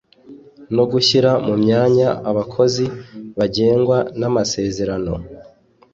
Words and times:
no 0.75 0.83
gushyira 0.91 1.31
mu 1.45 1.53
myanya 1.63 2.09
abakozi 2.29 2.85
bagengwa 3.37 3.97
n’amasezerano 4.19 5.13